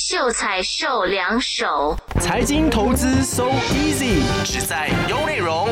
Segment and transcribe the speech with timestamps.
[0.00, 5.68] 秀才瘦两手，财经投资 so easy，只在优内容。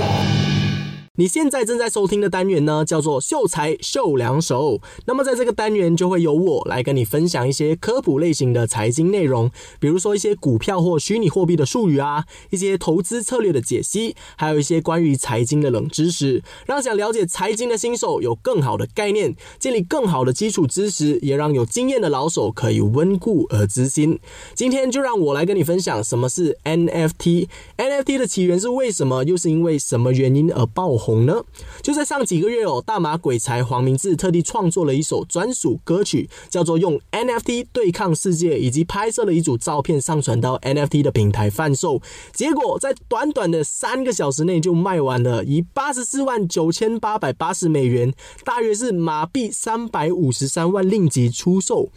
[1.18, 4.80] 你现在正在收听的单元呢，叫做“秀才秀两手”。
[5.04, 9.50] 那么在这个单元，就会由我来跟你分享一些科普类型的财经内容，
[9.80, 24.16] 比如说一些股票或虚拟货币的术语啊，一些投资策略的解析，还有一些关于财经的冷知识，让想了解财经的新手有更好的概念，建立更好的基础知识，也让有经验的老手可以温故而知新。
[24.54, 31.07] 今天就让我来跟你分享什么是 NFT，NFT 的起源是为什么，又是因为什么原因而爆红。
[31.08, 31.42] 红呢？
[31.82, 42.02] 就在上几个月哦，大马鬼才黄明志特地创作了一首专属歌曲，叫做《用 NFT 对抗世界》，以及拍摄了一组照片上传到 NFT 的平台贩售。
[42.34, 48.12] 结果在短短的三个小时内就卖完了，以八十四万九千八百八十美元，
[48.44, 51.88] 大约是马币三百五十三万令吉出售。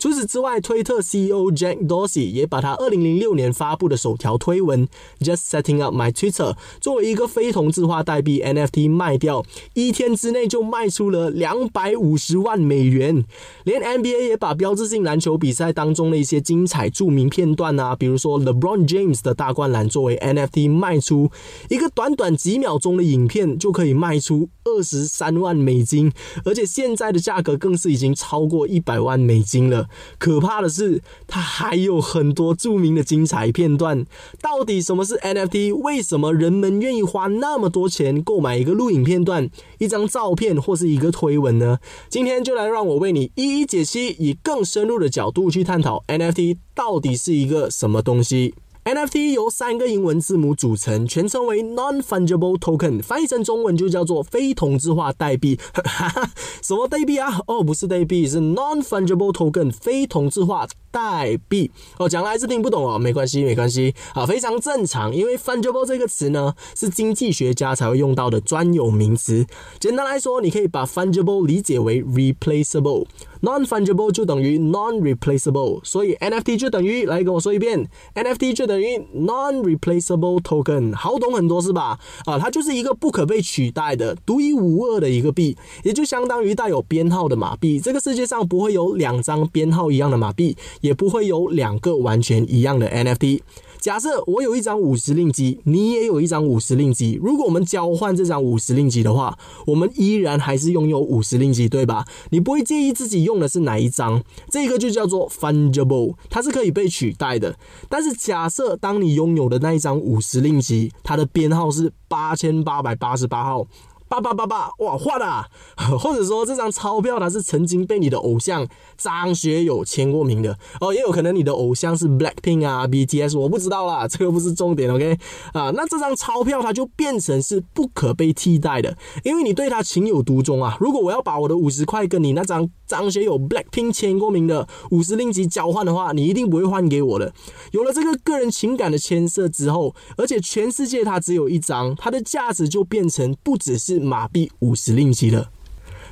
[0.00, 4.88] 除此之外，推特 CEO Jack Dorsey 也把他二零零六年发布的首条推文
[5.20, 9.44] “Just setting up my Twitter” 作为一个非同质化代币 NFT 卖掉，
[9.74, 13.22] 一天之内就卖出了两百五十万美元。
[13.64, 21.30] 连 NBA 也把标志性篮球比赛当中的一些精彩著名片段啊，比如说 LeBron James 的大灌篮作为 NFT 卖出，
[21.68, 26.10] 一个短短几秒钟的影片就可以卖出二十三万美金，
[26.46, 29.89] 而且现在的价格更是已经超过一百万美金了。
[30.18, 34.04] 可怕的是，它还有很多著名的精彩片段。
[34.40, 35.74] 到底什么是 NFT？
[35.74, 41.78] 为什么人们愿意花那么多钱购买一个录影片段、一张照片或是一个推文呢？
[42.08, 48.54] 今天就来让我为你一一解析，以更深入的角度去探讨 NFT 到底是一个什么东西。
[48.82, 55.60] NFT 由三个英文字母组成，全称为 Non-Fungible Token，翻译成中文就叫做非同质化代币。
[56.62, 57.40] 什么代币啊？
[57.46, 61.70] 哦，不是代币，是 Non-Fungible Token，非同质化代币。
[61.98, 65.14] 哦，讲来是听不懂哦，没关系，没关系，啊，非常正常。
[65.14, 69.46] 因为 Fungible 这个词呢，是经济学家才会用到的专有名词。
[69.78, 73.06] 简单来说，你可以把 Fungible 理解为 Replaceable。
[73.42, 81.98] Non-fungible 就等于 non-replaceable，所以 NFT 就等于来跟我说一遍，NFT 就等于 non-replaceable token，好懂很多是吧？
[82.26, 87.80] 啊，它就是一个不可被取代的、独一无二的一个币，也就相当于带有编号的马币。
[87.80, 93.40] 这个世界上不会有两张编号一样的马币，也不会有两个完全一样的 NFT。
[93.78, 97.18] 假设我有一张五十令吉，你也有一张五十令吉。
[97.22, 102.04] 如果我们交换这张五十令吉的话，我们依然还是拥有五十令吉，对吧？
[102.28, 104.22] 你不会介意自己用的是哪一张？
[104.50, 107.56] 这个就叫做 fungible，它是可以被取代的。
[107.88, 113.66] 但是假设当你拥有的那一张五十令吉，它的编号是八千八百八十八号。
[114.10, 115.46] 八八八八，哇，换了，
[116.00, 118.66] 或者说这张钞票它是曾经被你的偶像
[118.98, 125.16] 张学友签过名的哦，也有可能你的偶像是 Blackpink 啊，BTS，我不知道啦， 这个不是重点，OK
[125.52, 130.76] 啊，那这张钞票它就变成是不可被替代的，因为你对它情有独钟啊。
[130.80, 137.32] 如果我要把我的五十块跟你那张张学友 Blackpink 签过名的五十令吉交换的话，你一定不会换给我的。
[137.70, 143.99] 有了这个个人情感的牵涉之后，而且全世界它只有一张，它的价值就变成不只是。
[144.02, 145.50] 马币五十令吉了。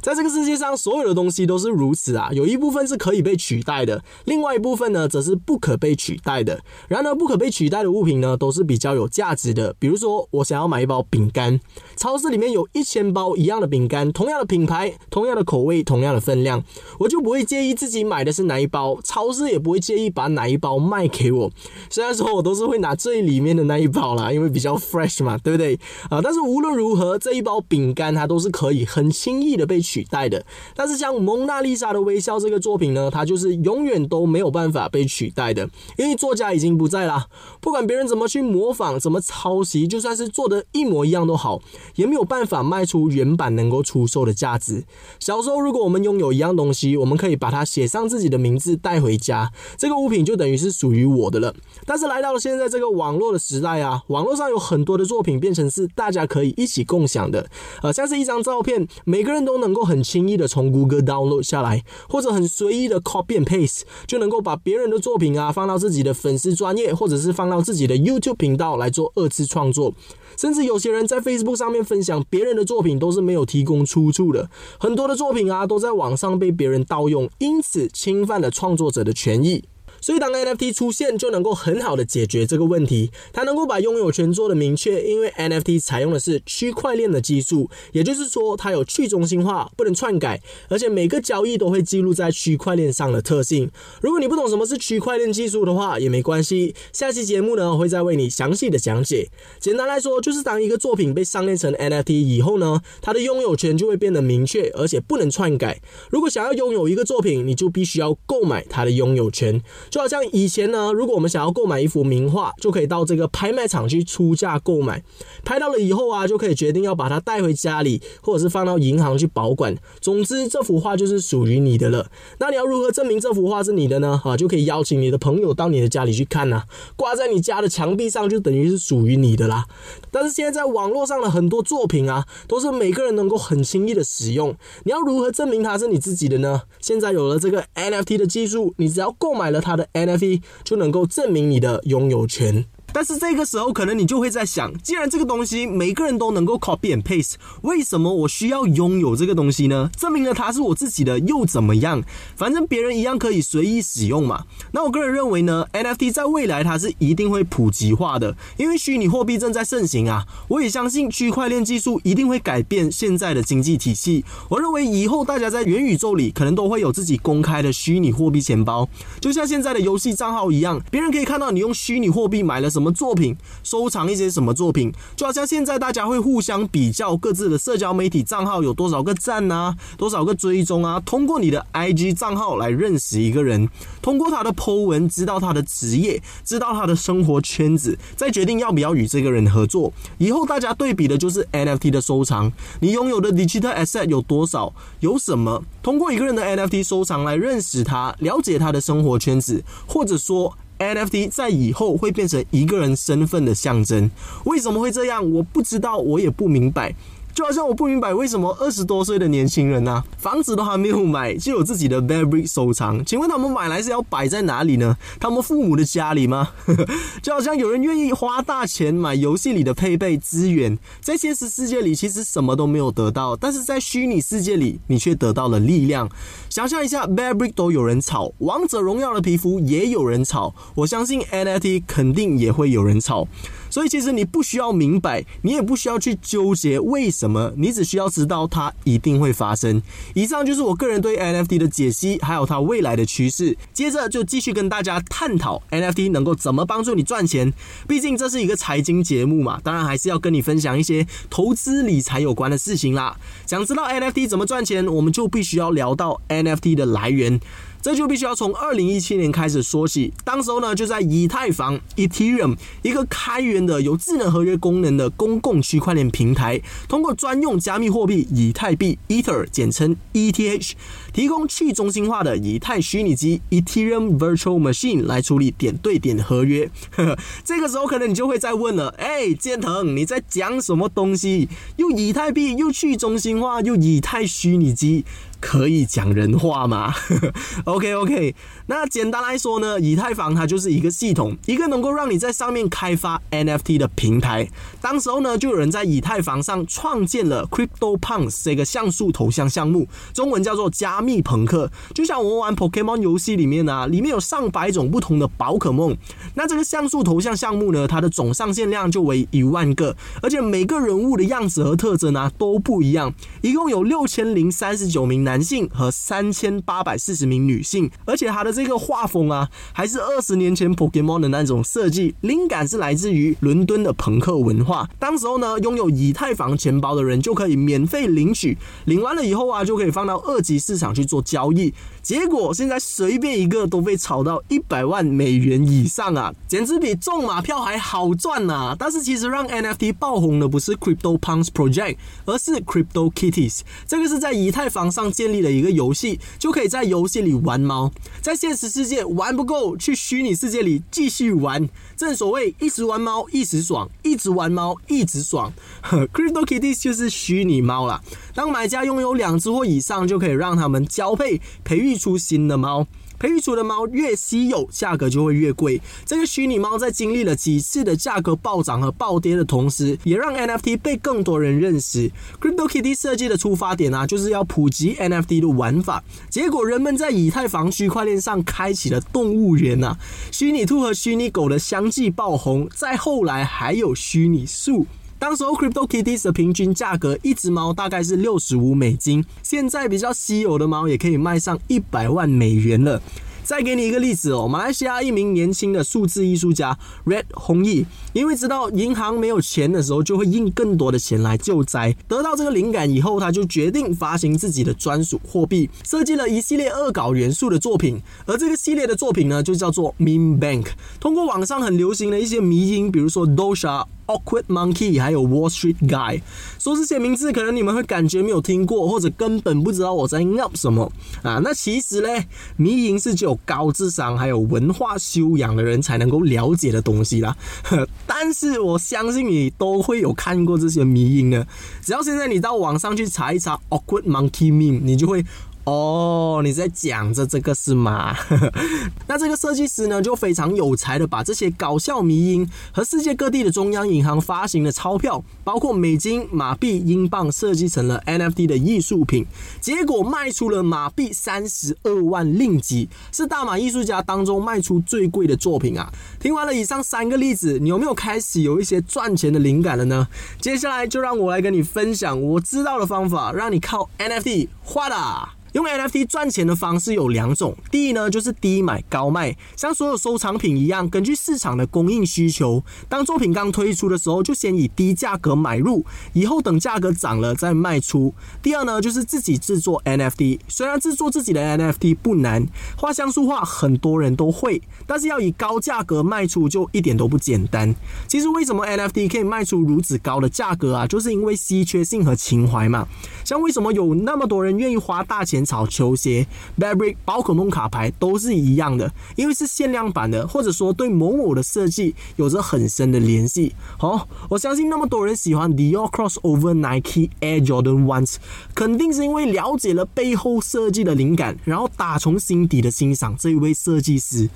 [0.00, 6.60] 在这个世界上，所有的东西都是如此啊，有一部分是可以被取代的，另外一部分呢，则是不可被取代的。
[6.86, 9.74] 然而，不可被取代的物品呢，都是比较有价值的。
[9.80, 11.58] 比如说，我想要买一包饼干，
[11.96, 16.62] 超市里面有一千包一样的饼干，同样的品牌、同样的口味、同样的分量，
[17.00, 21.50] 我就不会介意自己买的是哪一包，超市也不会介意把哪一包卖给我。
[21.90, 25.78] 虽然说我都是会拿最里面的那一包啦，因为比较 fresh 嘛，对不对
[26.08, 26.20] 啊？
[26.22, 29.82] 但是无论如何，这一包饼干它都是可以很轻易的被。
[29.88, 30.44] 取代的，
[30.74, 35.66] 但是像蒙娜丽莎的微笑这个作品呢，它就是永远都没有办法被取代的，
[35.96, 37.26] 因为作家已经不在啦。
[37.62, 41.62] 不管别人怎么去模仿、怎么抄袭，就算是做的一模一样都好，
[41.94, 44.84] 也没有办法卖出原版能够出售的价值。
[45.18, 51.54] 小时候，如果我们拥有一样东西，我们可以把它写上自己的名字带回家，这个物品就等于是属于我的了。
[51.86, 57.48] 但是来到了现在这个网络的时代啊，网络上有很多的作品变成是大家可以一起共享的，
[57.82, 59.77] 呃，像是一张照片，每个人都能够。
[59.84, 69.94] 很轻易的从谷歌 download 下来，或者很随意的 copy and paste，就能够把别人的作品啊放到自己的粉丝专业，或者是放到自己的 YouTube 频道来做二次创作。
[70.36, 74.48] 甚至有些人在 Facebook 上面分享别人的作品，都是没有提供出处的。
[74.78, 79.64] 很多的作品啊，都在网上被别人盗用，因此侵犯了创作者的权益。
[80.00, 83.10] 所以当 NFT 出现，就能够很好的解决这个问题。
[83.32, 93.70] 它能够把拥有权做的明确，因为 NFT 采用的是区块链的技术，也就是说它有去中心化，不能篡改，而且每个交易都会记录在区块链上的特性。
[94.00, 99.28] 如果你不懂什么是区块链技术的话，也没关系，下期节目呢会再为你详细的讲解。
[99.58, 105.80] 简单来说，就是当一个作品被上链成 NFT 以后呢，它的拥有权就会变得明确，而且不能篡改。
[106.10, 109.60] 如果想要拥有一个作品，你就必须要购买它的拥有权。
[109.90, 115.02] 就好像以前呢，如果我们想要购买一幅名画，就可以到这个拍卖场去出价购买，
[115.44, 119.76] 拍到了以后啊，就可以决定要把它带回家里，或者是放到银行去保管。
[120.00, 122.10] 总之，这幅画就是属于你的了。
[122.38, 124.20] 那你要如何证明这幅画是你的呢？
[124.24, 126.64] 啊，就可以邀请你的朋友到你的家里去看呐，
[126.96, 129.64] 挂在你家的墙壁上，就等于是属于你的啦。
[130.10, 134.54] 但是现在在网络上的很多作品啊，都是每个人能够很轻易的使用。
[134.84, 136.62] 你要如何证明它是你自己的呢？
[136.80, 142.66] 现在有了这个 NFT 的技术，你只要购买了它的 NFT，就能够证明你的拥有权。
[142.92, 149.90] 但是这个时候，可能你就会在想，既然这个东西每个人都能够 copy and paste，为什么我需要拥有这个东西呢？
[149.96, 152.02] 证明了它是我自己的又怎么样？
[152.36, 154.44] 反正别人一样可以随意使用嘛。
[154.72, 160.26] 那我个人认为呢，NFT 在未来它是一定会普及化的，因为虚拟货币正在盛行啊。
[160.48, 164.24] 我也相信区块链技术一定会改变现在的经济体系。
[164.48, 168.88] 我认为以后大家在元宇宙里可能都会有自己公开的虚拟货币钱包，
[169.20, 183.68] 就像现在的游戏账号一样，别人可以看到你用虚拟货币买了什什么作品，收藏一些什么作品，就好像现在大家会互相比较各自的社交媒体账号有多少个赞啊，多少个追踪啊，通过你的 IG 账号来认识一个人，
[184.00, 189.92] 通过他的 Po 文知道他的职业，知道他的生活圈子，再决定要不要与这个人合作。
[190.18, 195.60] 以后大家对比的就是 NFT 的收藏，你拥有的 digital asset 有多少，有什么？
[195.82, 200.56] 通过一个人的 NFT 收藏来认识他，了解他的生活圈子，或者说。
[200.78, 204.10] NFT 在以后会变成一个人身份的象征，
[204.44, 205.30] 为什么会这样？
[205.30, 206.94] 我不知道，我也不明白。
[207.38, 213.04] 就好像我不明白为什么二十多岁的年轻人呢，房子都还没有买，就有自己的 Barbie 收藏。
[213.04, 214.96] 请问他们买来是要摆在哪里呢？
[215.20, 216.48] 他们父母的家里吗？
[217.22, 226.10] 就好像有人愿意花大钱买游戏里的配备资源，在现实世界里其实什么都没有得到，但是在虚拟世界里你却得到了力量。
[226.50, 233.28] 想象一下 Barbie 都有人炒，王者荣耀的皮肤也有人炒，我相信 NFT 肯定也会有人炒。
[233.70, 239.80] 所以其实你不需要明白，你也不需要去纠结为什么，你只需要知道它一定会发生。
[240.14, 243.56] 以上就是我个人对 NFT 的解析，还有它未来的趋势。
[243.72, 247.52] 接着就继续跟大家探讨 NFT 能够怎么帮助你赚钱。
[247.86, 253.16] 毕竟这是一个财经节目嘛，当然还是要跟你分享一些投资理财有关的事情啦。
[253.46, 257.40] 想知道 NFT 怎么赚钱，我们就必须要聊到 NFT 的来源。
[257.80, 260.12] 这就必须要从二零一七年开始说起。
[260.24, 270.72] 当时候呢，就在以太坊 （Ethereum） 一个开源的有智能合约功能的公共区块链平台，通过专用加密货币以太币 （Ether） 简称 ETH，
[271.12, 276.70] 提供去中心化的以太虚拟机 （Ethereum Virtual Machine） 来处理点对点合约。
[277.44, 281.48] 这个时候可能你就会再问了：哎，建腾，你在讲什么东西？
[281.76, 285.04] 又以太币，又去中心化，又以太虚拟机。
[285.40, 286.92] 可以讲人话吗？
[287.64, 288.34] OK OK，
[288.66, 294.48] 那简单来说呢，以太坊它就是一个系统，一个能够让你在上面开发 NFT 的平台。
[294.80, 301.70] 当时候呢，就有人在以太坊上创建了 Crypto Punks 这个像素头像项目，中文叫做加密朋克。
[301.94, 305.96] 就像我们玩 Pokemon 游戏里面啊，里面有上百种不同的宝可梦。
[306.34, 315.27] 那这个像素头像项目呢，它的总上限量就为一万个，而且每个人物的样子和特征啊都不一样，一共有六千零三十九名。
[315.28, 324.88] 男性和三千八百四十名女性，而且它的这个画风啊，还是二十年前 Pokemon 的那种设计，灵感是来自于伦敦的朋克文化。
[324.98, 328.56] 当时候呢，拥有以太坊钱包的人就可以免费领取，
[328.86, 331.74] 领完了以后啊，就可以放到二级市场去做交易。
[332.02, 338.74] 结果现在随便一个都被炒到一百万美元以上啊，简直比中马票还好赚呐！
[338.78, 343.60] 但是其实让 NFT 爆红的不是 Crypto Punks Project，而是 Crypto Kitties。
[343.86, 347.90] 这个是在以太坊上建立了一个游戏，就可以在游戏里玩猫，
[348.22, 351.68] 在现实世界玩不够，去虚拟世界里继续玩。
[351.96, 355.52] 正所谓一直玩猫一直爽，一直玩猫一直爽。
[355.82, 358.00] Crypto Kitty 就是虚拟猫啦。
[358.32, 361.98] 当买家拥有两只或以上，就可以让他们交配培育。
[361.98, 362.86] 出新的猫，
[363.18, 365.80] 培育出的猫越稀有，价格就会越贵。
[366.04, 372.10] 这个虚拟猫在经历了几次的价格暴涨和暴跌的同时，也让 NFT 被更多人认识。
[372.40, 376.02] CryptoKitty 设计的出发点啊，就是要普及 NFT 的玩法。
[376.30, 379.96] 结果人们在以太坊区块链上开启了动物园呐，
[380.30, 382.68] 虚拟兔和虚拟狗的相继爆红。
[382.74, 384.86] 再后来还有虚拟树。
[385.18, 393.02] 当时候 CryptoKitties 的平均价格一只猫大概是六十五美金，现在比较稀有的猫也可以卖上一百万美元了。
[393.42, 401.96] 再给你一个例子哦，马来西亚一名年轻的数字艺术家 Red 弘毅，因为知道银行没有钱的时候，就会印更多的钱来救灾。
[402.06, 407.98] 得到这个灵感以后，他就决定发行自己的专属货币，设计了一系列恶搞元素的作品。
[408.26, 410.66] 而这个系列的作品呢，就叫做 Meme Bank。
[411.00, 413.86] 通过网上很流行的一些迷音，比如说 Dosha。
[414.08, 416.20] Awkward Monkey，还有 Wall Street Guy，
[416.58, 420.90] 说这些名字可能你们会感觉没有听过，或者根本不知道我在 up 什么
[421.22, 421.38] 啊？
[421.44, 422.08] 那其实呢，
[422.56, 427.36] 迷营是只有高智商还有文化修养的人才能够了解的东西啦。
[428.06, 431.46] 但是我相信你都会有看过这些迷营的，
[431.82, 435.24] 只要现在你到网上去查一查 Awkward Monkey Meme，你就会。
[435.68, 438.16] 哦，你在讲着这个是吗？
[439.06, 449.26] 那这个设计师呢，就非常有才的把这些搞笑迷音和世界各地的中央银行发行的钞票，包括美金、马币、英镑，设计成了 NFT 的艺术品，
[449.60, 455.92] 结果卖出了马币三十二万令吉，是大马艺术家当中卖出最贵的作品啊！
[456.18, 460.08] 听完了以上三个例子，你有没有开始有一些赚钱的灵感了呢？
[460.40, 465.34] 接下来就让我来跟你分享我知道的方法，让你靠 NFT 花啦！
[465.52, 478.14] 用 NFT 赚钱的方式有两种，第一呢就是低买高卖，像所有收藏品一样，根据市场的供应需求，当作品刚推出的时候就先以低价格买入，以后等价格涨了再卖出。
[478.42, 487.74] 第二呢就是自己制作 NFT，虽然制作自己的 NFT 不难，画像素画很多人都会，但是要以高价格卖出就一点都不简单。
[488.06, 490.86] 其实为什么 NFT 可以卖出如此高的价格啊？
[490.86, 492.86] 就是因为稀缺性和情怀嘛。
[493.24, 495.38] 像为什么有那么多人愿意花大钱？
[495.48, 496.26] 草球鞋、
[496.60, 503.54] Burberry、宝可梦卡牌都是一样的，因为是限量版的，或者说对某某的设计有着很深的联系。
[503.78, 508.16] 好，我相信那么多人喜欢 Dior Crossover Nike Air Jordan Ones，
[508.54, 514.28] 肯定是因为了解了背后设计的灵感，然后打从心底的欣赏这一位设计师，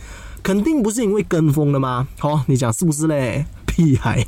[0.43, 2.09] 肯定不是因为跟风的吗？
[2.19, 3.45] 好，你讲是不是嘞？
[3.67, 4.27] 屁孩，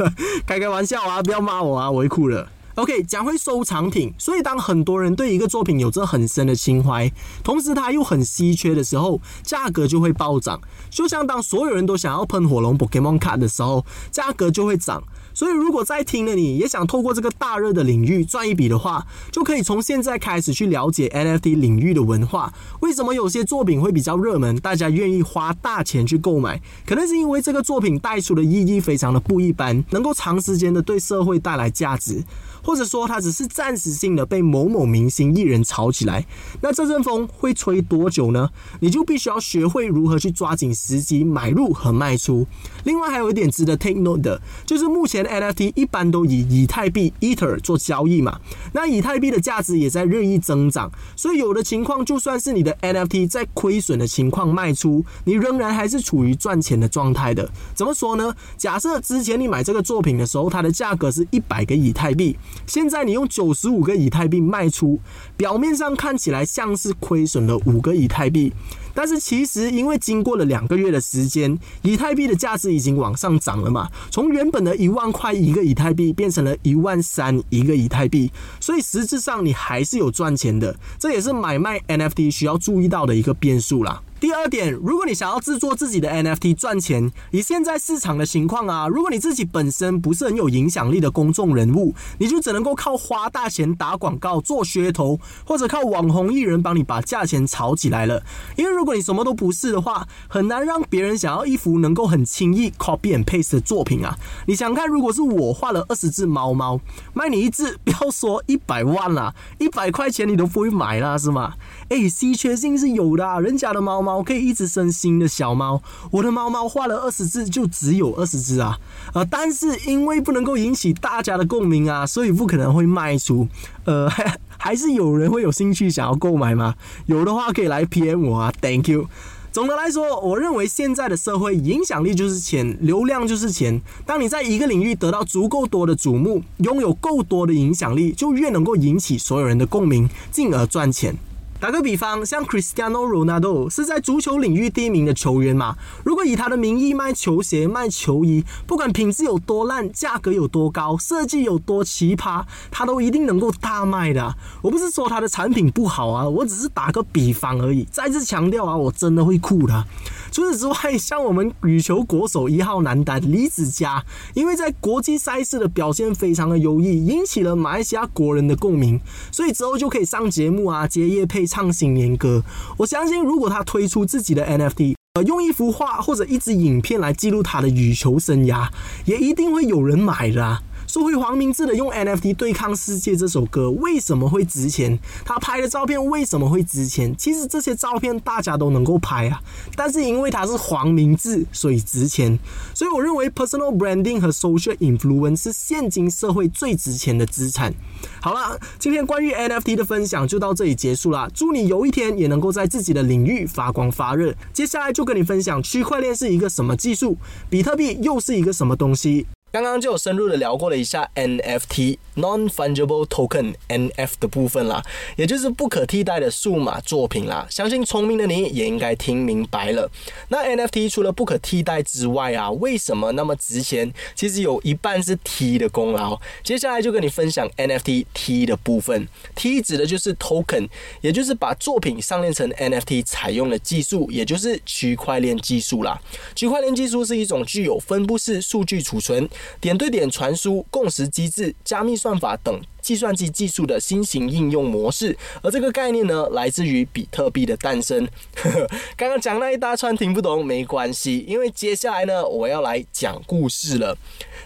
[0.46, 2.48] 开开玩笑啊，不要骂我啊，我会哭了。
[2.76, 7.10] OK，讲回收藏品，所以当很多人对一个作品有着很深的情怀，
[7.42, 10.60] 同时它又很稀缺的时候，价格就会暴涨。
[10.90, 15.02] 就像当所有人都想要喷火龙 Pokemon Card 的时候，价格就会涨。
[15.32, 22.52] 所以，如果在听的你也想透过这个大热的领域赚一笔的话，就可以从现在开始去了解 NFT 领域的文化。
[22.80, 26.60] 为什么有些作品会比较热门，大家愿意花大钱去购买？
[26.86, 32.24] 可能是因为这个作品带出的意义非常的不一般，能够长时间的对社会带来价值，
[32.66, 36.26] 或者说它只是暂时性的被某某明星艺人炒起来。
[36.60, 38.50] 那这阵风会吹多久呢？
[38.80, 42.44] 你就必须要学会如何去抓紧时机买入和卖出。
[42.82, 45.24] 另外，还有一点值得 take note 的，就是目前。
[45.36, 48.40] NFT 一般都以以太币 Ether 做交易嘛，
[48.72, 57.50] 那以太币的价值也在日益增长，所以有的情况就算是你的 NFT 在亏损的情况卖出，你仍然还是处于赚钱的状态的。
[57.74, 58.34] 怎么说呢？
[58.56, 65.00] 假设之前你买这个作品的时候，它的价格是一百个以太币，现在你用九十五个以太币卖出，
[65.36, 68.52] 表面上看起来像是亏损了五个以太币。
[68.94, 84.02] 但是其实，因为经过了两个月的时间，以太币的价值已经往上涨了嘛，从原本的一万块一个以太币变成了一万三一个以太币，所以实质上你还是有赚钱的，这也是买卖 NFT 需要注意到的一个变数啦。
[84.18, 98.22] 第二点，如果你想要制作自己的 NFT 赚钱，以现在市场的情况啊，如果你自己本身不是很有影响力的公众人物，你就只能够靠花大钱打广告做噱头，或者靠网红艺人帮你把价钱炒起来了。
[98.56, 104.16] 因为如果你什么都不是的话，很难让别人想要一幅能够很轻易 copy and paste 的作品啊。
[104.46, 106.80] 你想看，如果是我画了二十只猫猫，
[107.12, 111.52] 卖你一只，不要说一百万啦，一百块钱你都不会买啦，是吗？
[111.90, 115.82] 哎，稀缺性是有的，人家的猫猫可以一直生新的小猫，
[116.12, 118.78] 我的猫猫画了二十只就只有二十只啊，
[119.12, 123.48] 呃，但是因为不能够引起大家的共鸣啊，所以不可能会卖出，
[123.84, 124.08] 呃，
[124.56, 126.76] 还是有人会有兴趣想要购买吗？
[127.06, 129.08] 有的话可以来 PM 我啊，Thank you。
[129.52, 133.80] 总的来说，我认为现在的社会影响力就是钱，流量就是钱。
[134.04, 141.16] 当你在一个领域得到足够多的瞩目，拥有够多的影响力，就越能够引起所有人的共鸣，进而赚钱。
[141.58, 145.76] 打个比方，像 Cristiano Ronaldo 是在足球领域第一名的球员嘛？
[146.04, 154.36] 如果以他的名义卖球鞋、卖球衣，不管品质有多烂、价格有多高、设计有多奇葩，他都一定能够大卖的。
[154.60, 157.86] 我不是说他的产品不好啊，我只是打个比方而已。
[157.90, 159.84] 再次强调啊，我真的会哭的。
[160.30, 169.00] 除此之外，像我们羽球国手一号男单李子嘉，因为在国际赛事的表现非常的优异，引起了马来西亚国人的共鸣，
[169.32, 172.42] 所以之后就可以上节目啊，接业配唱新年歌。
[172.76, 178.68] 我相信，如果他推出自己的 NFT，呃，用一幅画或者一支影片来记录他的羽球生涯，
[179.06, 180.60] 也一定会有人买的啊。
[180.86, 184.98] 说回黄明志的用 NFT 对抗世界这首歌为什么会值钱？
[185.24, 187.14] 他拍的照片为什么会值钱？
[187.16, 189.40] 其实这些照片大家都能够拍啊，
[189.74, 192.38] 但是因为他是黄明志，所以值钱。
[192.72, 197.74] 所以我认为 personal branding 和 social influence 是现今社会最值钱的资产。
[198.20, 201.28] 好了，今天关于 NFT 的分享就到这里结束了。
[201.34, 204.32] 祝你有一天也能够在自己的领域发光发热。
[204.52, 207.18] 接下来就跟你分享区块链是一个什么技术，
[207.50, 209.26] 比特币又是一个什么东西。
[209.56, 214.84] 刚刚就有深入的聊过了一下 NFT non fungible token NF 的部分啦，
[215.16, 217.46] 也就是不可替代的数码作品啦。
[217.48, 219.90] 相信聪明的你也应该听明白了。
[220.28, 223.90] 那 NFT 除了不可替代之外啊，为什么那么值钱？
[224.14, 226.20] 其实有一半是 T 的功劳。
[226.44, 229.08] 接下来就跟你分享 NFT T 的部分。
[229.34, 230.68] T 指的就是 token，
[231.00, 235.98] 也就是把作品上链成 NFT 采用的技术，也就是区块链技术啦。
[236.34, 239.26] 区块链技术是一种具有分布式数据储存。
[239.60, 248.06] 点对点传输、共识机制、加密算法等计算机技术的新型应用模式，而这个概念呢，来自于比特币的诞生。
[248.96, 253.96] 刚刚讲那一大串听不懂没关系，因为接下来呢，我要来讲故事了。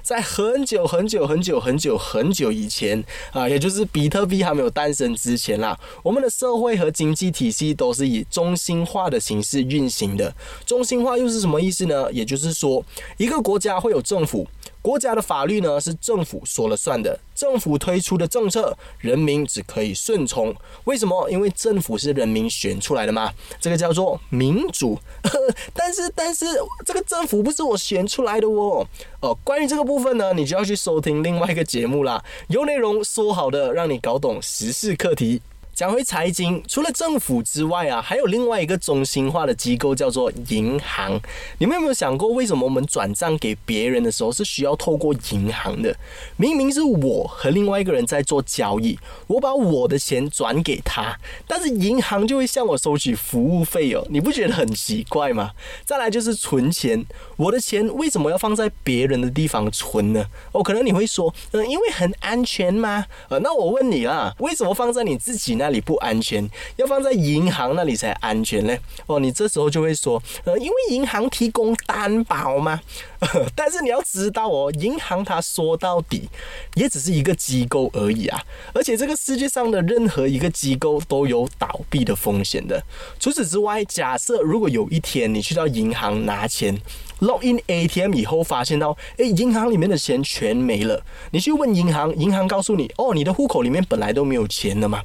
[0.03, 10.35] 在很久很久很久很久很久以前啊，也就是比特币还没有诞生之前啦，我们的社会和经济体系都是以中心化的形式运行的。
[10.65, 12.11] 中心化又是什么意思呢？
[12.11, 12.83] 也就是说，
[13.19, 14.49] 一个国家会有政府。
[14.83, 20.55] 国家的法律呢是政府说了算的，政府推出的政策，人民只可以顺从。
[20.85, 21.29] 为什么？
[21.31, 24.99] 因为政府是人民选出来的嘛，这个叫做民主。
[25.75, 26.47] 但是，但是
[26.85, 28.87] 这个政府不是我选出来的哦。
[29.21, 35.43] 哦，关于这个部分呢，你就要去收听另外一个节目啦，有内容说好的，让你搞懂时事课题。
[35.81, 41.19] 讲回财经，除了政府之外啊，还有另外一个中心化的机构叫做银行。
[41.57, 45.97] 你们有没有想过，为什么我们转账给别人的时候是需要透过银行的？
[46.37, 55.53] 明明是我和另外一个人在做交易，我把我的钱转给他，但是银行就会向我收取服务费哦，你不觉得很奇怪吗？
[55.87, 57.03] 再来就是存钱，
[57.39, 60.23] 我的钱为什么要放在别人的地方存呢？
[60.53, 63.07] 哦，可能你会说，嗯，因为很安全吗？
[63.31, 65.70] 呃，那我问你啊，为什么放在你自己那？
[65.71, 68.77] 里不安全，要放在银行那里才安全呢。
[69.07, 72.81] 哦，你这时候就会说，呃，因为银行提供担保吗？
[73.55, 76.29] 但是你要知道哦，银行它说到底
[76.75, 78.41] 也只是一个机构而已啊。
[78.73, 82.83] 而且这个世界上的任何一个机构都有倒闭的风险的。
[83.19, 86.75] 除此之外，假设如果有一天你去到银行拿钱
[87.21, 95.03] ，log in ATM 以后发现到，哎，银行里面的钱全没了，你去问银行，银行告诉你，哦，你的户口里面本来都没有钱的嘛。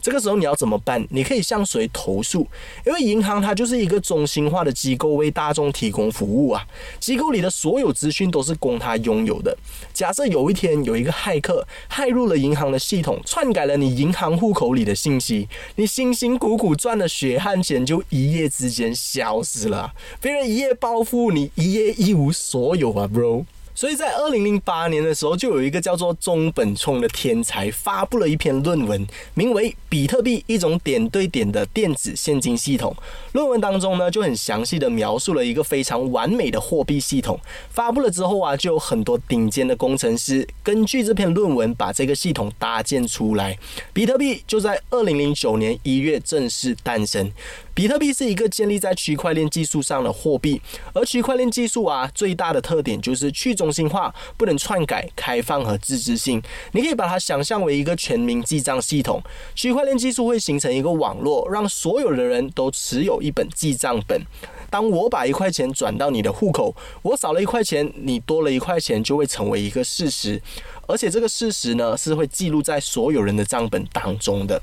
[0.00, 1.06] 这个时候你要怎么办？
[1.10, 2.46] 你可以向谁投诉？
[2.86, 6.64] 因为银行它就是一个中心化的机构，为大众提供服务啊。
[6.98, 9.56] 机构里的所有资讯都是供他拥有的。
[9.92, 19.92] 假设有一天有一个骇客骇入了银行的系统，篡改了你银行户口里的信息，你辛辛苦苦赚的血汗钱就一夜之间消失了。
[20.20, 23.44] 别人一夜暴富，你一夜一无所有啊，bro。
[23.78, 32.92] 所以在二零零八年的时候，就有一个叫做中本聪的天才发布了一篇论文，名为《比特币：一种点对点的电子现金系统》。
[33.30, 37.38] 论文当中呢，就很详细的描述了一个非常完美的货币系统。
[37.70, 43.56] 发布了之后啊，就有很多顶尖的工程师根据这篇论文把这个系统搭建出来。
[43.92, 47.30] 比特币就在二零零九年一月正式诞生。
[47.78, 50.60] 比特币是一个建立在区块链技术上的货币，
[50.92, 56.42] 而区块链技术啊，最大的特点就是去中心化、不能篡改、开放和自治性。
[56.72, 59.22] 你可以把它想象为一个全民记账系统。
[59.54, 64.20] 区块链技术会形成一个网络，让所有的人都持有一本记账本。
[64.70, 70.40] 当我把一块钱转到你的户口，我少了一块钱，你多了一块钱，就会成为一个事实。
[70.86, 74.58] 而且这个事实呢，是会记录在所有人的账本当中的。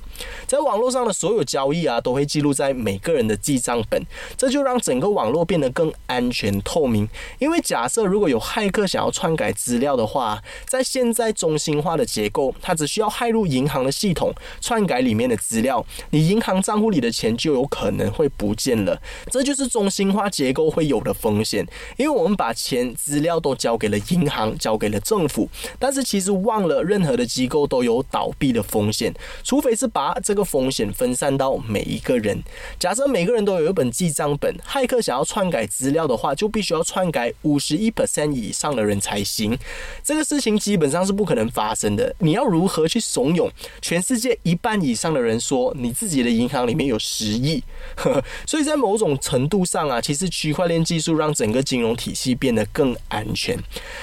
[0.48, 4.04] 在网络上的所有交易啊，都会记录在每个人的记账本，
[4.36, 7.08] 这就让整个网络变得更安全透明。
[7.38, 19.00] 因为假设如果有骇客想要篡改资料的话，在现在中心化的结构，它只需要骇入银行的系统，篡改里面的资料，你银行账户里的钱就有可能会不见了。
[19.30, 25.48] 这就是中新化结构会有的风险，因为我们把钱资料都交给了银行，交给了政府，
[25.80, 32.44] 但是其实忘了，任何的机构都有倒闭的风险，除非是把这个风险分散到每一个人。
[32.78, 39.58] 假设每个人都有一本记账本，骇客想要篡改资料的话，就必须要篡改五十一 percent 以上的人才行。
[40.04, 42.14] 这个事情基本上是不可能发生的。
[42.20, 43.50] 你要如何去怂恿
[43.82, 47.64] 全世界一半以上的人说你自己的银行里面有十亿？
[48.46, 53.58] 所以在某种程度上啊，其实区块链技术让整个金融体系变得更安全。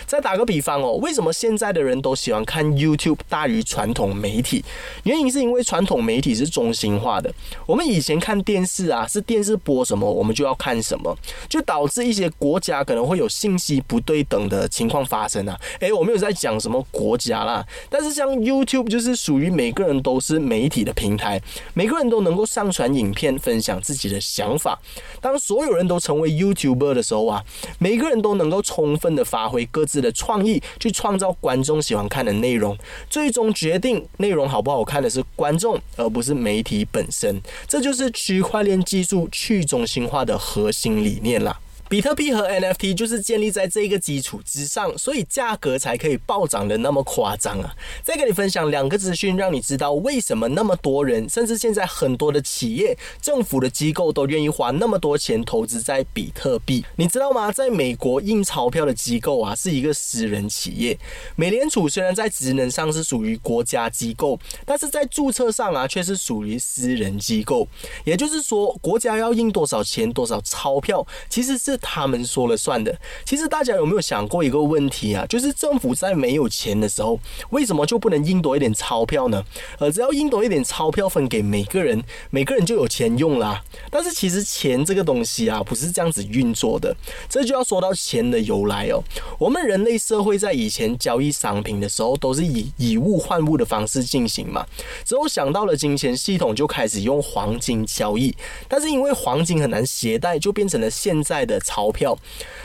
[0.07, 4.65] 再打个比方哦，为什么现在的人都喜欢看 YouTube 大于传统媒体，
[5.05, 7.33] 原因是因为传统媒体是中心化的。
[7.67, 11.17] 我们以前看电视啊，是电视播什么，我们就要看什么，
[11.49, 15.59] 就导致一些国家可能会有信息不对等的情况发生啊。
[15.81, 21.41] 诶，我没有在讲什么国家啦，但是像 YouTube 就是属于每个人都是媒体的平台，
[21.75, 24.79] 每个人都能够上传影片，分享自己的想法。
[25.21, 27.43] 当所有人都成为 YouTuber 的时候啊，
[27.79, 32.33] 每个人都能够充分的发挥各自的创意，去创造观众喜欢看的。
[32.43, 32.77] 内容
[33.09, 37.41] 最终决定内容好不好看的是观众，而不是媒体本身。
[37.69, 41.61] 这就是区块链技术去中心化的核心理念啦。
[41.93, 47.71] 比特币和 NFT 就是建立在这个基础之上，所以价格才可以暴涨的那么夸张啊！
[48.03, 56.83] 再跟你分享两个资讯，让你知道为什么那么多人，甚至现在很多的企业、政府的机构都愿意花那么多钱投资在比特币。
[56.97, 57.53] 你知道吗？
[57.53, 60.99] 在美国印钞票的机构啊，是一个私人企业。
[61.37, 67.69] 美联储虽然在职能上是属于国家机构，但是在注册上啊，却是属于私人机构。
[68.05, 71.79] 也就是说，国家要印多少钱、多少钞票，其实是。
[71.83, 72.97] 他们说了算的。
[73.27, 75.27] 其实大家有没有想过一个问题啊？
[75.27, 77.19] 就是政府在没有钱的时候，
[77.51, 79.45] 为什么就不能印多一点钞票呢？
[79.79, 83.63] 呃，只要印多一点钞票分给每个人，每个人就有钱用啦。
[83.91, 86.95] 但是其实钱这个东西啊，不是这样子运作的。
[87.29, 89.03] 这就要说到钱的由来哦。
[89.39, 94.65] 我们人类社会在以前交易商品的时候，都是以以物换物的方式进行嘛。
[95.05, 98.35] 之后想到了金钱系统，就开始用黄金交易。
[98.69, 101.59] 但是因为黄金很难携带，就变成了现在的。
[101.73, 102.15] 钞票，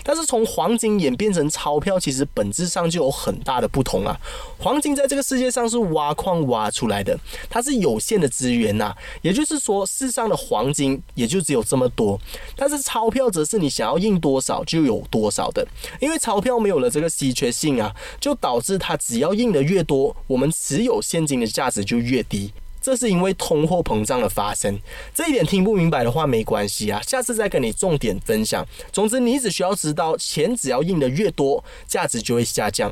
[0.03, 4.19] 但是从黄金演变成钞票，其实本质上就有很大的不同啊。
[4.59, 7.17] 黄金在这个世界上是挖矿挖出来的，
[7.49, 8.93] 它是有限的资源呐。
[9.21, 12.19] 也就是说，世上的黄金也就只有这么多。
[12.57, 15.65] 但是钞票则是你想要印多少就有多少的，
[16.01, 22.51] 因为钞票没有了这个稀缺性啊，就导致它只要印的越多，我们持有现金的价值就越低。
[22.87, 24.79] 这是因为通货膨胀的发生，
[25.13, 28.65] 这一点听不明白的话没关系啊，下次再跟你重点分享。
[28.93, 32.89] 总之，你只需要知道，钱只要印的越多，价值就会下降。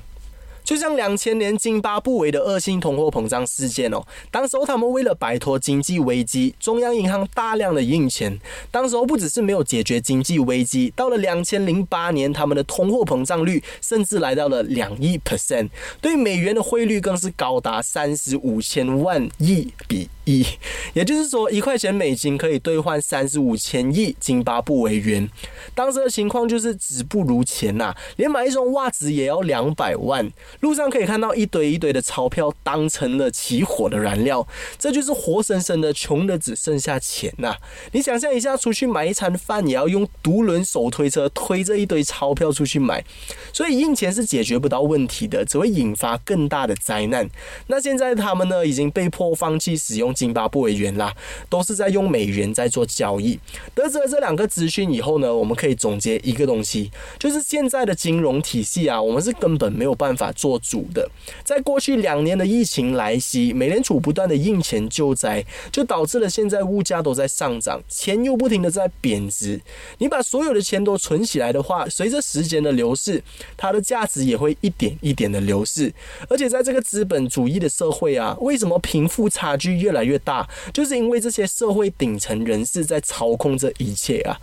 [0.65, 8.37] 就像两千年津巴布韦的恶性通货膨胀事件哦，当时候他们为了摆脱经济危机，中央银行大量的印钱。
[8.71, 15.69] 当时候不只是没有解决经济危机，到了两千零八年，他们的通货膨胀率甚至来到了两亿 percent，
[16.01, 20.09] 对美元的汇率更是高达三十五千万亿比。
[20.25, 20.45] 一，
[20.93, 25.29] 也就是说，一块钱美金可以兑换三十五千亿津巴布韦元。
[25.73, 30.31] 当时的情况就是纸不如钱呐，连买一双袜子也要两百万。
[30.61, 34.47] 路上可以看到一堆一堆的钞票当成了起火的燃料，
[34.79, 37.55] 这就是活生生的穷的只剩下钱呐。
[37.91, 43.05] 你想象一下，出去买一餐饭也要用独轮手推车推着一堆钞票出去买，
[43.53, 47.29] 所以印钱是解决不到问题的，只会引发更大的灾难。
[47.67, 50.14] 那现在他们呢，已经被迫放弃使用。
[50.15, 51.13] 津巴布韦元啦，
[51.49, 53.37] 都是在用美元在做交易。
[53.75, 61.07] 得知了这两个资讯以后呢，我们可以总结一个东西，就是现在的金融体系啊，我们是根本没有办法做主的。
[61.43, 69.59] 在过去两年的疫情来袭，美联储不断的印钱救灾，就导致了现在物价都在上涨，钱又不停的在贬值。
[69.97, 73.21] 你把所有的钱都存起来的话，随着时间的流逝，
[73.57, 75.93] 它的价值也会一点一点的流逝。
[76.29, 84.39] 而且在这个资本主义的社会啊，为什么贫富差距越来越大，就是因为这些社会顶层人士在操控这一切啊。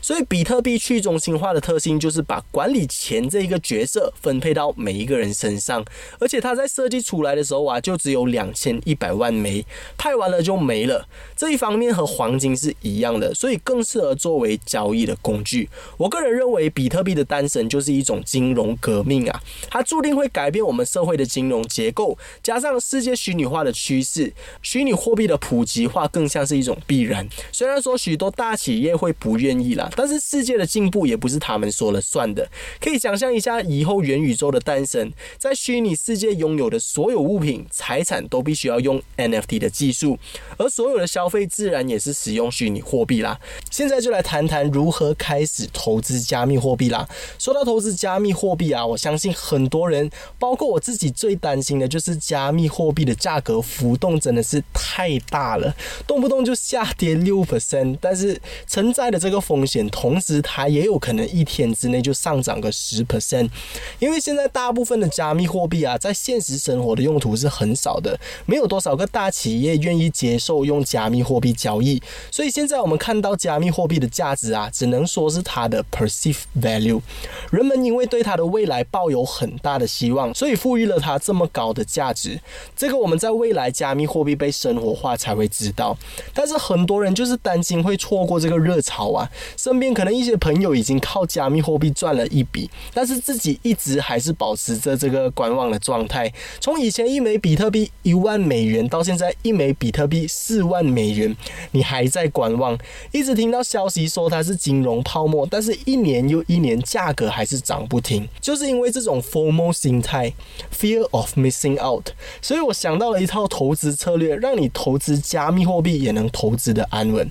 [0.00, 5.84] 所以，比特币去中心化的特性就是把管理钱这一个角色分配到每一个人身上，
[6.20, 9.64] 而且它在设计出来的时候啊，就只有两千一百万枚，
[9.96, 11.08] 派完了就没了。
[11.34, 15.68] 这一方面和黄金是一样的，所以更适合作为交易的工具。
[15.96, 27.24] 我个人认为，比特币的诞生就是一种金融革命啊，它注定会改变我们社会的金融结构，加上世界虚拟化的趋势，虚拟货币的普及化更像是一种必然。
[27.52, 32.48] 虽然说许多大企业会不愿意啦，但是世界的进步也不是他们说了算的。
[32.80, 40.18] 可以想象一下，以后元宇宙的诞生，在虚拟世界拥有的所有物品、财产都必须要用 NFT 的技术，
[40.58, 43.38] 而所有的消费自然也是使用虚拟货币啦。
[43.70, 47.08] 现在就来谈谈如何开始投资加密货币啦。
[47.38, 63.50] 说到投资加密货币啊，我相信很多人，包括我自己，最担心的就是加密货币的价格浮动真的是太太大了，动不动就下跌六 percent，但是承载的这个风险，同时它也有可能一天之内就上涨个十 percent。
[63.98, 77.02] 因为现在大部分的加密货币啊，在现实生活的用途是很少的，没有多少个大企业愿意接受用加密货币交易，所以现在我们看到加密货币的价值啊，只能说是它的 perceived value。
[77.50, 82.40] 人们因为对它的未来抱有很大的希望，所以赋予了它这么高的价值。
[82.74, 85.96] 这个我们在未来加密货币被生活化才会知道。
[86.34, 96.32] 但是很多人就是担心会错过这个热潮啊，身边可能一些朋友已经靠加密货币赚了一笔，但是自己一直还是保持着这个观望的状态。
[96.60, 101.36] 从以前一枚比特币一万美元到现在一枚比特币四万美元，
[101.72, 102.78] 你还在观望，
[103.12, 110.32] 一直听到消息说它是金融泡沫，但是一年又一年价格还是涨不停，就是因为这种 formal 心态
[110.72, 112.08] （fear of missing out）。
[112.40, 117.26] 所以我想到了一套投资策略，让你投资加密货币也能投资的安稳。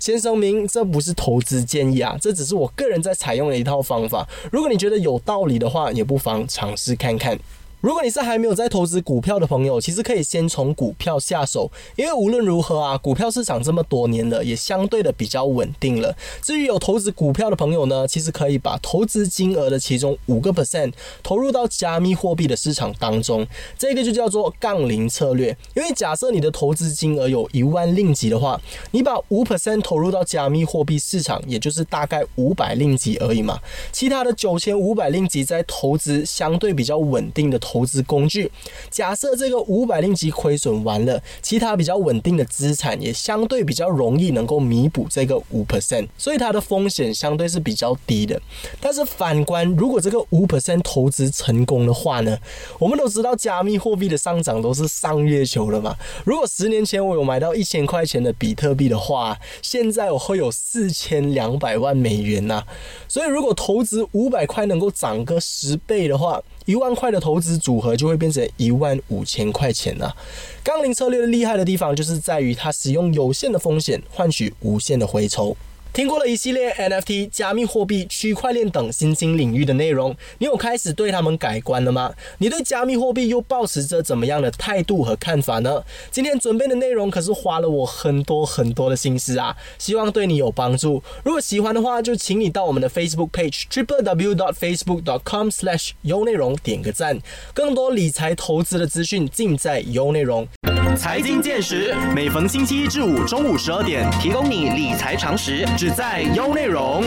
[0.00, 4.26] 先声明，这不是投资建议啊，这只是我个人在采用的一套方法。
[4.50, 7.38] 如果你觉得有道理的话，也不妨尝试看看。
[7.86, 16.12] 如果你是还没有在投资股票的朋友，其实可以先从股票下手，因为无论如何啊，股票市场这么多年了，也相对的比较稳定了。
[16.42, 23.46] 至于有投资股票的朋友呢，其实可以把投资金额的其中五个 percent 投入到加密货币的市场当中，
[23.78, 25.56] 这个就叫做杠铃策略。
[25.76, 33.60] 因为假设你的投资金额有一万令吉的话，你把五 percent 投入到加密货币市场，也就是大概五百令吉而已嘛。
[33.92, 37.56] 其他的九千五百令吉在投资相对比较稳定的。
[37.75, 38.50] 投投资工具，
[38.90, 48.40] 假设这个五百令吉亏损完了，其他比较稳定的资产也相对比较容易能够弥补这个五 percent，所以它的风险相对是比较低的。
[48.80, 52.38] 但是反观，如果这个五 percent 投资成功的话呢？
[52.78, 55.94] 我们都知道加密货币的上涨都是上月球了嘛。
[56.24, 62.64] 如果十年前我有买到一千块钱的比特币的话，现在我会有四千两百万美元呐。
[63.06, 70.14] 所以如果投资五百块能够涨个十倍的话，一万块的投资组合就会变成一万五千块钱了。
[70.62, 75.56] 杠铃策略厉害的地方就是在于它使用有限的风险换取无限的回抽。
[75.96, 82.12] 听过了一系列 NFT、加密货币、区块链等新兴领域的内容，你有开始对他们改观了吗？
[82.36, 85.82] 你对加密货币又保持着怎么样的态度和看法呢？
[86.10, 91.02] 今天准备的内容可是花了我很多很多的心思啊，希望对你有帮助。
[91.24, 97.18] 如果喜欢的话，就请你到我们的 Facebook page triple w dot facebook dot com slash 优内容点个赞。
[97.54, 100.46] 更多理财投资的资讯尽在优内容。
[100.94, 107.02] 财经见识，每逢星期一至五中午十二点，提供你理财常识，只在优内容。